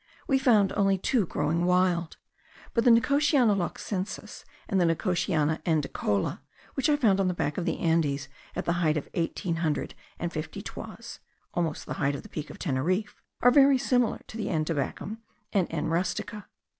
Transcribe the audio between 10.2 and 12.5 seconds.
fifty toises (almost the height of the Peak